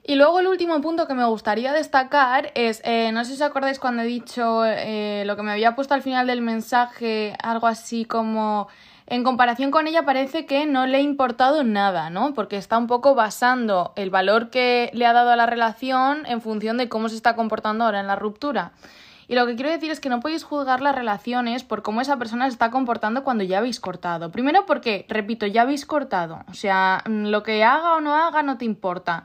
Y 0.03 0.17
luego 0.17 0.41
el 0.41 0.49
último 0.49 0.81
punto 0.81 1.07
que 1.07 1.15
me 1.15 1.25
gustaría 1.25 1.73
destacar 1.73 2.51
es, 2.57 2.83
eh, 2.85 3.13
no 3.13 3.25
sé 3.25 3.29
si 3.29 3.35
os 3.37 3.43
acordáis 3.43 3.79
cuando 3.79 4.03
he 4.03 4.07
dicho 4.07 4.65
eh, 4.67 5.23
lo 5.25 5.37
que 5.37 5.45
me 5.45 5.53
había 5.53 5.77
puesto 5.77 5.95
al 5.95 6.03
final 6.03 6.27
del 6.27 6.43
mensaje, 6.43 7.37
algo 7.41 7.69
así 7.69 8.07
como 8.07 8.67
en 9.07 9.23
comparación 9.23 9.71
con 9.71 9.87
ella 9.87 10.05
parece 10.05 10.47
que 10.47 10.67
no 10.67 10.89
le 10.89 10.97
ha 10.97 11.01
importado 11.01 11.63
nada, 11.63 12.11
¿no? 12.11 12.35
Porque 12.35 12.57
está 12.57 12.77
un 12.77 12.89
poco 12.89 13.15
basando 13.15 13.93
el 13.95 14.11
valor 14.11 14.51
que 14.51 14.91
le 14.95 15.07
ha 15.07 15.13
dado 15.13 15.31
a 15.31 15.37
la 15.37 15.47
relación 15.47 16.27
en 16.27 16.41
función 16.41 16.77
de 16.77 16.89
cómo 16.89 17.09
se 17.09 17.15
está 17.15 17.37
comportando 17.37 17.85
ahora 17.85 18.01
en 18.01 18.09
la 18.09 18.17
ruptura. 18.17 18.73
Y 19.33 19.35
lo 19.35 19.47
que 19.47 19.55
quiero 19.55 19.71
decir 19.71 19.91
es 19.91 19.99
que 19.99 20.11
no 20.11 20.21
podéis 20.21 20.45
juzgar 20.45 20.83
las 20.83 20.95
relaciones 20.95 21.65
por 21.65 21.81
cómo 21.81 22.03
esa 22.03 22.19
persona 22.19 22.45
se 22.45 22.53
está 22.53 22.71
comportando 22.71 23.25
cuando 23.25 23.43
ya 23.45 23.57
habéis 23.57 23.81
cortado. 23.81 24.31
Primero 24.31 24.67
porque, 24.67 25.07
repito, 25.09 25.47
ya 25.47 25.63
habéis 25.63 25.87
cortado. 25.87 26.45
O 26.51 26.53
sea, 26.53 27.03
mm, 27.09 27.29
lo 27.29 27.43
que 27.43 27.65
haga 27.65 27.95
o 27.95 28.03
no 28.03 28.15
haga 28.15 28.43
no 28.43 28.59
te 28.59 28.67
importa. 28.67 29.25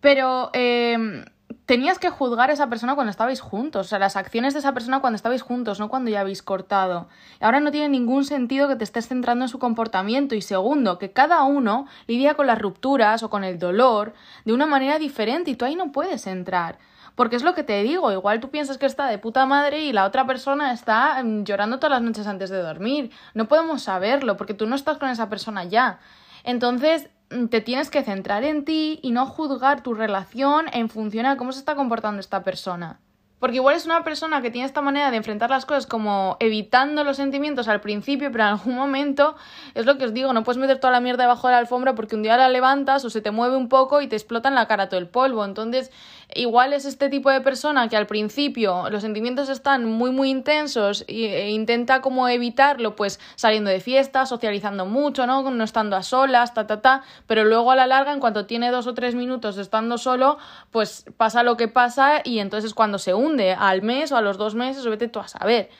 Pero 0.00 0.50
em, 0.52 1.24
tenías 1.64 1.98
que 1.98 2.08
juzgar 2.08 2.50
a 2.50 2.52
esa 2.52 2.68
persona 2.68 2.94
cuando 2.94 3.10
estabais 3.10 3.40
juntos. 3.40 3.86
O 3.86 3.88
sea, 3.88 3.98
las 3.98 4.14
acciones 4.14 4.52
de 4.54 4.60
esa 4.60 4.72
persona 4.72 5.00
cuando 5.00 5.16
estabais 5.16 5.42
juntos, 5.42 5.80
no 5.80 5.88
cuando 5.88 6.08
ya 6.08 6.20
habéis 6.20 6.44
cortado. 6.44 7.08
Ahora 7.40 7.58
no 7.58 7.72
tiene 7.72 7.88
ningún 7.88 8.24
sentido 8.24 8.68
que 8.68 8.76
te 8.76 8.84
estés 8.84 9.08
centrando 9.08 9.44
en 9.44 9.48
su 9.48 9.58
comportamiento. 9.58 10.36
Y 10.36 10.40
segundo, 10.40 11.00
que 11.00 11.10
cada 11.10 11.42
uno 11.42 11.88
lidia 12.06 12.34
con 12.34 12.46
las 12.46 12.60
rupturas 12.60 13.24
o 13.24 13.28
con 13.28 13.42
el 13.42 13.58
dolor 13.58 14.14
de 14.44 14.52
una 14.52 14.66
manera 14.66 15.00
diferente 15.00 15.50
y 15.50 15.56
tú 15.56 15.64
ahí 15.64 15.74
no 15.74 15.90
puedes 15.90 16.28
entrar. 16.28 16.78
Porque 17.16 17.34
es 17.34 17.42
lo 17.42 17.54
que 17.54 17.64
te 17.64 17.82
digo, 17.82 18.12
igual 18.12 18.40
tú 18.40 18.50
piensas 18.50 18.76
que 18.76 18.84
está 18.84 19.06
de 19.06 19.18
puta 19.18 19.46
madre 19.46 19.80
y 19.80 19.92
la 19.92 20.04
otra 20.04 20.26
persona 20.26 20.72
está 20.72 21.22
mm, 21.24 21.44
llorando 21.44 21.78
todas 21.78 21.92
las 21.92 22.02
noches 22.02 22.26
antes 22.26 22.50
de 22.50 22.58
dormir. 22.58 23.10
No 23.32 23.48
podemos 23.48 23.82
saberlo 23.82 24.36
porque 24.36 24.54
tú 24.54 24.66
no 24.66 24.76
estás 24.76 24.98
con 24.98 25.08
esa 25.08 25.30
persona 25.30 25.64
ya. 25.64 25.98
Entonces, 26.44 27.08
mm, 27.30 27.46
te 27.46 27.62
tienes 27.62 27.88
que 27.88 28.04
centrar 28.04 28.44
en 28.44 28.66
ti 28.66 29.00
y 29.02 29.12
no 29.12 29.24
juzgar 29.24 29.82
tu 29.82 29.94
relación 29.94 30.66
en 30.74 30.90
función 30.90 31.24
a 31.24 31.38
cómo 31.38 31.52
se 31.52 31.58
está 31.60 31.74
comportando 31.74 32.20
esta 32.20 32.44
persona. 32.44 33.00
Porque 33.38 33.56
igual 33.56 33.76
es 33.76 33.84
una 33.84 34.02
persona 34.02 34.40
que 34.40 34.50
tiene 34.50 34.66
esta 34.66 34.80
manera 34.80 35.10
de 35.10 35.18
enfrentar 35.18 35.50
las 35.50 35.66
cosas 35.66 35.86
como 35.86 36.38
evitando 36.40 37.04
los 37.04 37.18
sentimientos 37.18 37.68
al 37.68 37.82
principio, 37.82 38.32
pero 38.32 38.44
en 38.44 38.50
algún 38.50 38.74
momento 38.74 39.36
es 39.74 39.84
lo 39.84 39.98
que 39.98 40.06
os 40.06 40.14
digo, 40.14 40.32
no 40.32 40.42
puedes 40.42 40.58
meter 40.58 40.80
toda 40.80 40.92
la 40.92 41.00
mierda 41.00 41.24
debajo 41.24 41.46
de 41.46 41.52
la 41.52 41.58
alfombra 41.58 41.94
porque 41.94 42.16
un 42.16 42.22
día 42.22 42.38
la 42.38 42.48
levantas 42.48 43.04
o 43.04 43.10
se 43.10 43.20
te 43.20 43.30
mueve 43.30 43.56
un 43.56 43.68
poco 43.68 44.00
y 44.00 44.06
te 44.06 44.16
explota 44.16 44.48
en 44.48 44.54
la 44.54 44.66
cara 44.66 44.88
todo 44.88 44.98
el 44.98 45.08
polvo. 45.08 45.44
Entonces 45.44 45.92
igual 46.34 46.72
es 46.72 46.84
este 46.84 47.08
tipo 47.08 47.30
de 47.30 47.40
persona 47.40 47.88
que 47.88 47.96
al 47.96 48.06
principio 48.06 48.90
los 48.90 49.02
sentimientos 49.02 49.48
están 49.48 49.84
muy 49.84 50.10
muy 50.10 50.30
intensos 50.30 51.04
e 51.08 51.50
intenta 51.50 52.00
como 52.00 52.28
evitarlo 52.28 52.96
pues 52.96 53.20
saliendo 53.36 53.70
de 53.70 53.80
fiesta, 53.80 54.26
socializando 54.26 54.86
mucho, 54.86 55.26
¿no? 55.26 55.48
No 55.50 55.64
estando 55.64 55.96
a 55.96 56.02
solas, 56.02 56.54
ta 56.54 56.66
ta 56.66 56.80
ta, 56.80 57.02
pero 57.26 57.44
luego 57.44 57.70
a 57.70 57.76
la 57.76 57.86
larga 57.86 58.12
en 58.12 58.20
cuanto 58.20 58.46
tiene 58.46 58.70
dos 58.70 58.86
o 58.86 58.94
tres 58.94 59.14
minutos 59.14 59.58
estando 59.58 59.98
solo, 59.98 60.38
pues 60.70 61.04
pasa 61.16 61.42
lo 61.42 61.56
que 61.56 61.68
pasa 61.68 62.20
y 62.24 62.40
entonces 62.40 62.74
cuando 62.74 62.98
se 62.98 63.14
hunde 63.14 63.52
al 63.52 63.82
mes 63.82 64.12
o 64.12 64.16
a 64.16 64.22
los 64.22 64.36
dos 64.36 64.54
meses, 64.54 64.84
vete 64.86 65.08
tú 65.08 65.20
a 65.20 65.28
saber. 65.28 65.70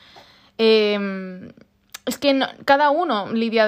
Eh, 0.57 1.51
es 2.07 2.17
que 2.17 2.39
cada 2.63 2.89
uno 2.89 3.33
lidia 3.33 3.67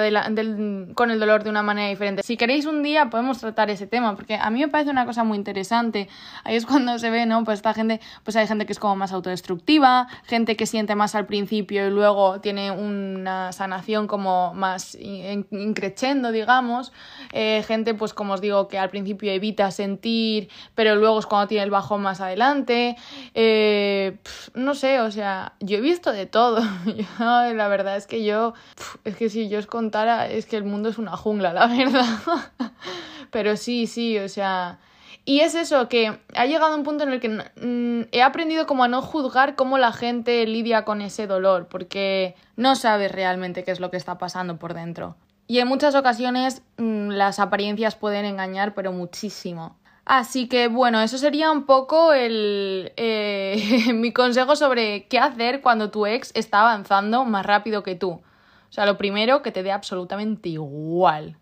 con 0.94 1.10
el 1.10 1.20
dolor 1.20 1.44
de 1.44 1.50
una 1.50 1.62
manera 1.62 1.90
diferente. 1.90 2.22
Si 2.22 2.38
queréis 2.38 2.64
un 2.64 2.82
día 2.82 3.10
podemos 3.10 3.38
tratar 3.38 3.68
ese 3.68 3.86
tema, 3.86 4.16
porque 4.16 4.34
a 4.34 4.48
mí 4.48 4.60
me 4.60 4.68
parece 4.68 4.90
una 4.90 5.04
cosa 5.04 5.24
muy 5.24 5.36
interesante. 5.36 6.08
Ahí 6.42 6.56
es 6.56 6.64
cuando 6.64 6.98
se 6.98 7.10
ve, 7.10 7.26
¿no? 7.26 7.44
Pues 7.44 7.58
esta 7.58 7.74
gente, 7.74 8.00
pues 8.24 8.36
hay 8.36 8.46
gente 8.46 8.64
que 8.64 8.72
es 8.72 8.78
como 8.78 8.96
más 8.96 9.12
autodestructiva, 9.12 10.08
gente 10.24 10.56
que 10.56 10.64
siente 10.64 10.94
más 10.94 11.14
al 11.14 11.26
principio 11.26 11.86
y 11.86 11.90
luego 11.90 12.40
tiene 12.40 12.70
una 12.70 13.52
sanación 13.52 14.06
como 14.06 14.54
más 14.54 14.96
increchendo, 14.98 16.32
digamos. 16.32 16.92
Eh, 17.32 17.62
gente, 17.68 17.92
pues 17.92 18.14
como 18.14 18.34
os 18.34 18.40
digo, 18.40 18.68
que 18.68 18.78
al 18.78 18.88
principio 18.88 19.30
evita 19.30 19.70
sentir, 19.70 20.48
pero 20.74 20.96
luego 20.96 21.18
es 21.18 21.26
cuando 21.26 21.46
tiene 21.48 21.64
el 21.64 21.70
bajón 21.70 22.00
más 22.00 22.22
adelante. 22.22 22.96
Eh, 23.34 24.18
no 24.54 24.74
sé, 24.74 25.00
o 25.00 25.10
sea, 25.10 25.52
yo 25.60 25.76
he 25.76 25.82
visto 25.82 26.10
de 26.10 26.24
todo. 26.24 26.62
la 27.18 27.68
verdad 27.68 27.98
es 27.98 28.06
que 28.06 28.24
yo 28.24 28.29
es 29.04 29.16
que 29.16 29.28
si 29.28 29.48
yo 29.48 29.58
os 29.58 29.66
contara, 29.66 30.28
es 30.28 30.46
que 30.46 30.56
el 30.56 30.64
mundo 30.64 30.88
es 30.88 30.98
una 30.98 31.16
jungla, 31.16 31.52
la 31.52 31.66
verdad. 31.66 32.04
Pero 33.30 33.56
sí, 33.56 33.86
sí, 33.86 34.18
o 34.18 34.28
sea... 34.28 34.78
Y 35.26 35.40
es 35.40 35.54
eso, 35.54 35.88
que 35.88 36.18
ha 36.34 36.46
llegado 36.46 36.74
un 36.74 36.82
punto 36.82 37.04
en 37.04 37.10
el 37.10 37.20
que 37.20 37.28
mm, 37.28 38.08
he 38.10 38.22
aprendido 38.22 38.66
como 38.66 38.84
a 38.84 38.88
no 38.88 39.02
juzgar 39.02 39.54
cómo 39.54 39.76
la 39.76 39.92
gente 39.92 40.46
lidia 40.46 40.84
con 40.84 41.02
ese 41.02 41.26
dolor, 41.26 41.68
porque 41.68 42.34
no 42.56 42.74
sabes 42.74 43.12
realmente 43.12 43.62
qué 43.62 43.70
es 43.70 43.80
lo 43.80 43.90
que 43.90 43.98
está 43.98 44.16
pasando 44.18 44.56
por 44.56 44.74
dentro. 44.74 45.16
Y 45.46 45.58
en 45.58 45.68
muchas 45.68 45.94
ocasiones 45.94 46.62
mm, 46.78 47.10
las 47.10 47.38
apariencias 47.38 47.96
pueden 47.96 48.24
engañar, 48.24 48.74
pero 48.74 48.92
muchísimo. 48.92 49.76
Así 50.12 50.48
que 50.48 50.66
bueno, 50.66 51.00
eso 51.02 51.18
sería 51.18 51.52
un 51.52 51.66
poco 51.66 52.12
el, 52.12 52.92
eh, 52.96 53.92
mi 53.94 54.12
consejo 54.12 54.56
sobre 54.56 55.06
qué 55.06 55.20
hacer 55.20 55.60
cuando 55.60 55.92
tu 55.92 56.04
ex 56.04 56.32
está 56.34 56.62
avanzando 56.62 57.24
más 57.24 57.46
rápido 57.46 57.84
que 57.84 57.94
tú. 57.94 58.10
O 58.10 58.72
sea, 58.72 58.86
lo 58.86 58.98
primero, 58.98 59.40
que 59.40 59.52
te 59.52 59.62
dé 59.62 59.70
absolutamente 59.70 60.48
igual. 60.48 61.36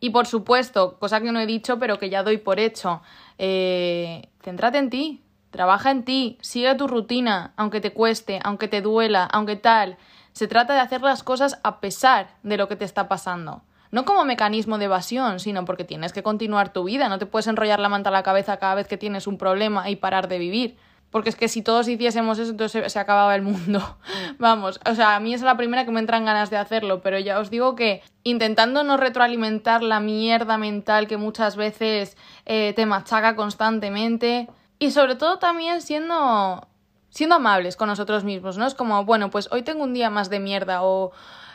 Y 0.00 0.10
por 0.10 0.26
supuesto, 0.26 0.98
cosa 0.98 1.22
que 1.22 1.32
no 1.32 1.40
he 1.40 1.46
dicho, 1.46 1.78
pero 1.78 1.98
que 1.98 2.10
ya 2.10 2.22
doy 2.22 2.36
por 2.36 2.60
hecho, 2.60 3.00
eh, 3.38 4.28
céntrate 4.42 4.76
en 4.76 4.90
ti, 4.90 5.22
trabaja 5.50 5.90
en 5.90 6.04
ti, 6.04 6.36
sigue 6.42 6.74
tu 6.74 6.88
rutina, 6.88 7.54
aunque 7.56 7.80
te 7.80 7.94
cueste, 7.94 8.38
aunque 8.44 8.68
te 8.68 8.82
duela, 8.82 9.24
aunque 9.24 9.56
tal. 9.56 9.96
Se 10.32 10.46
trata 10.46 10.74
de 10.74 10.80
hacer 10.80 11.00
las 11.00 11.22
cosas 11.22 11.58
a 11.64 11.80
pesar 11.80 12.36
de 12.42 12.58
lo 12.58 12.68
que 12.68 12.76
te 12.76 12.84
está 12.84 13.08
pasando. 13.08 13.62
No 13.90 14.04
como 14.04 14.24
mecanismo 14.24 14.78
de 14.78 14.84
evasión, 14.84 15.40
sino 15.40 15.64
porque 15.64 15.84
tienes 15.84 16.12
que 16.12 16.22
continuar 16.22 16.72
tu 16.72 16.84
vida, 16.84 17.08
no 17.08 17.18
te 17.18 17.26
puedes 17.26 17.46
enrollar 17.46 17.80
la 17.80 17.88
manta 17.88 18.10
a 18.10 18.12
la 18.12 18.22
cabeza 18.22 18.58
cada 18.58 18.76
vez 18.76 18.86
que 18.86 18.96
tienes 18.96 19.26
un 19.26 19.36
problema 19.36 19.90
y 19.90 19.96
parar 19.96 20.28
de 20.28 20.38
vivir. 20.38 20.76
Porque 21.10 21.28
es 21.28 21.34
que 21.34 21.48
si 21.48 21.62
todos 21.62 21.88
hiciésemos 21.88 22.38
eso, 22.38 22.52
entonces 22.52 22.92
se, 22.92 22.98
acababa 23.00 23.34
el 23.34 23.42
mundo. 23.42 23.96
Vamos, 24.38 24.78
o 24.88 24.94
sea, 24.94 25.16
a 25.16 25.20
mí 25.20 25.34
es 25.34 25.42
la 25.42 25.56
primera 25.56 25.84
que 25.84 25.90
me 25.90 25.98
entran 25.98 26.24
ganas 26.24 26.50
de 26.50 26.56
hacerlo, 26.56 27.02
pero 27.02 27.18
ya 27.18 27.40
os 27.40 27.50
digo 27.50 27.74
que 27.74 28.02
intentando 28.22 28.84
no 28.84 28.96
retroalimentar 28.96 29.82
la 29.82 29.98
mierda 29.98 30.56
mental 30.56 31.08
que 31.08 31.16
muchas 31.16 31.56
veces 31.56 32.16
eh, 32.46 32.72
te 32.76 32.86
machaca 32.86 33.34
constantemente 33.34 34.48
y 34.78 34.92
sobre 34.92 35.16
todo 35.16 35.38
también 35.38 35.82
siendo 35.82 36.68
siendo 37.10 37.34
amables 37.34 37.76
con 37.76 37.88
nosotros 37.88 38.22
mismos, 38.22 38.56
¿no? 38.56 38.66
Es 38.66 38.74
como, 38.74 39.04
bueno, 39.04 39.30
pues 39.30 39.48
hoy 39.50 39.62
tengo 39.62 39.82
un 39.82 39.92
día 39.92 40.10
más 40.10 40.30
de 40.30 40.38
mierda 40.38 40.82
o 40.82 41.10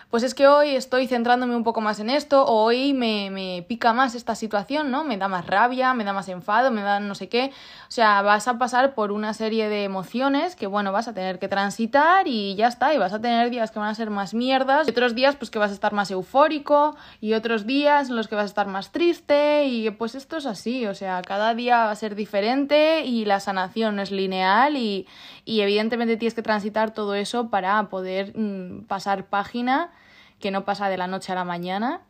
pues 0.09 0.23
es 0.23 0.33
que 0.33 0.47
hoy 0.47 0.69
estoy 0.69 1.07
centrándome 1.07 1.55
un 1.55 1.63
poco 1.63 1.81
más 1.81 1.99
en 1.99 2.09
esto, 2.09 2.45
o 2.45 2.63
hoy 2.63 2.93
me, 2.93 3.29
me, 3.31 3.65
pica 3.67 3.91
más 3.91 4.15
esta 4.15 4.35
situación, 4.35 4.91
¿no? 4.91 5.03
Me 5.03 5.17
da 5.17 5.27
más 5.27 5.45
rabia, 5.47 5.93
me 5.93 6.03
da 6.03 6.13
más 6.13 6.29
enfado, 6.29 6.71
me 6.71 6.81
da 6.81 6.99
no 6.99 7.15
sé 7.15 7.27
qué. 7.27 7.51
O 7.87 7.91
sea, 7.91 8.21
vas 8.21 8.47
a 8.47 8.57
pasar 8.57 8.93
por 8.93 9.11
una 9.11 9.33
serie 9.33 9.67
de 9.67 9.83
emociones 9.83 10.55
que, 10.55 10.67
bueno, 10.67 10.91
vas 10.91 11.07
a 11.07 11.13
tener 11.13 11.39
que 11.39 11.47
transitar 11.47 12.27
y 12.27 12.55
ya 12.55 12.67
está. 12.67 12.93
Y 12.93 12.97
vas 12.97 13.13
a 13.13 13.19
tener 13.19 13.49
días 13.49 13.71
que 13.71 13.79
van 13.79 13.89
a 13.89 13.95
ser 13.95 14.09
más 14.09 14.33
mierdas, 14.33 14.87
y 14.87 14.91
otros 14.91 15.15
días, 15.15 15.35
pues 15.35 15.51
que 15.51 15.59
vas 15.59 15.71
a 15.71 15.73
estar 15.73 15.91
más 15.91 16.11
eufórico, 16.11 16.95
y 17.19 17.33
otros 17.33 17.65
días 17.65 18.09
en 18.09 18.15
los 18.15 18.27
que 18.27 18.35
vas 18.35 18.43
a 18.43 18.47
estar 18.47 18.67
más 18.67 18.91
triste, 18.91 19.65
y 19.65 19.89
pues 19.91 20.15
esto 20.15 20.37
es 20.37 20.45
así. 20.45 20.85
O 20.85 20.95
sea, 20.95 21.21
cada 21.23 21.53
día 21.55 21.85
va 21.85 21.91
a 21.91 21.95
ser 21.95 22.15
diferente 22.15 23.03
y 23.05 23.25
la 23.25 23.39
sanación 23.39 23.99
es 23.99 24.11
lineal, 24.11 24.77
y, 24.77 25.07
y 25.45 25.61
evidentemente 25.61 26.15
tienes 26.15 26.35
que 26.35 26.41
transitar 26.41 26.91
todo 26.91 27.15
eso 27.15 27.49
para 27.49 27.89
poder 27.89 28.31
mm, 28.37 28.85
pasar 28.85 29.25
página 29.25 29.91
que 30.39 30.51
no 30.51 30.65
pasa 30.65 30.89
de 30.89 30.97
la 30.97 31.07
noche 31.07 31.31
a 31.31 31.35
la 31.35 31.43
mañana, 31.43 32.01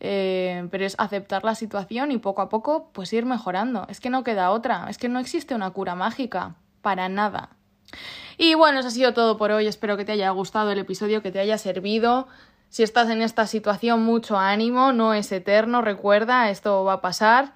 eh, 0.00 0.68
pero 0.70 0.84
es 0.84 0.94
aceptar 0.98 1.44
la 1.44 1.54
situación 1.54 2.12
y 2.12 2.18
poco 2.18 2.42
a 2.42 2.48
poco 2.48 2.90
pues 2.92 3.12
ir 3.12 3.24
mejorando. 3.24 3.86
Es 3.88 4.00
que 4.00 4.10
no 4.10 4.24
queda 4.24 4.50
otra, 4.50 4.86
es 4.88 4.98
que 4.98 5.08
no 5.08 5.18
existe 5.18 5.54
una 5.54 5.70
cura 5.70 5.94
mágica, 5.94 6.56
para 6.82 7.08
nada. 7.08 7.50
Y 8.38 8.54
bueno, 8.54 8.80
eso 8.80 8.88
ha 8.88 8.92
sido 8.92 9.14
todo 9.14 9.38
por 9.38 9.50
hoy, 9.50 9.66
espero 9.66 9.96
que 9.96 10.04
te 10.04 10.12
haya 10.12 10.30
gustado 10.30 10.70
el 10.70 10.78
episodio, 10.78 11.22
que 11.22 11.32
te 11.32 11.40
haya 11.40 11.58
servido. 11.58 12.28
Si 12.68 12.82
estás 12.82 13.08
en 13.10 13.22
esta 13.22 13.46
situación, 13.46 14.02
mucho 14.02 14.36
ánimo, 14.36 14.92
no 14.92 15.14
es 15.14 15.32
eterno, 15.32 15.82
recuerda, 15.82 16.50
esto 16.50 16.84
va 16.84 16.94
a 16.94 17.00
pasar. 17.00 17.54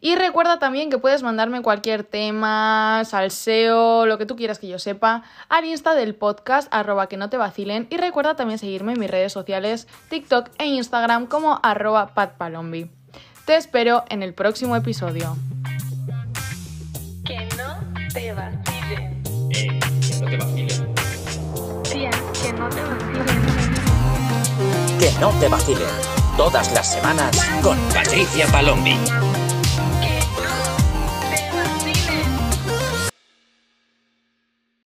Y 0.00 0.14
recuerda 0.14 0.58
también 0.58 0.90
que 0.90 0.98
puedes 0.98 1.22
mandarme 1.22 1.60
cualquier 1.60 2.04
tema, 2.04 3.02
salseo, 3.04 4.06
lo 4.06 4.16
que 4.16 4.26
tú 4.26 4.36
quieras 4.36 4.58
que 4.58 4.68
yo 4.68 4.78
sepa, 4.78 5.24
al 5.48 5.64
insta 5.64 5.94
del 5.94 6.14
podcast, 6.14 6.68
arroba 6.70 7.08
que 7.08 7.16
no 7.16 7.30
te 7.30 7.36
vacilen. 7.36 7.88
Y 7.90 7.96
recuerda 7.96 8.36
también 8.36 8.58
seguirme 8.58 8.92
en 8.92 9.00
mis 9.00 9.10
redes 9.10 9.32
sociales, 9.32 9.88
TikTok 10.08 10.50
e 10.58 10.66
Instagram 10.66 11.26
como 11.26 11.58
arroba 11.62 12.14
patpalombi. 12.14 12.90
Te 13.44 13.56
espero 13.56 14.04
en 14.08 14.22
el 14.22 14.34
próximo 14.34 14.76
episodio. 14.76 15.36
Que 17.24 17.48
no 17.56 17.78
te 18.12 18.32
vacilen. 18.32 19.22
Eh, 19.50 19.80
que 20.00 20.20
no 20.20 20.26
te 20.30 20.36
vacilen. 20.36 20.94
Tía, 21.82 22.10
que 22.40 22.52
no 22.52 22.68
te 22.68 22.82
vacilen. 22.82 23.26
Que 25.00 25.10
no 25.18 25.30
te 25.40 25.48
vacilen. 25.48 25.88
Todas 26.36 26.72
las 26.72 26.92
semanas 26.92 27.36
con 27.62 27.76
Patricia 27.92 28.46
Palombi. 28.52 28.96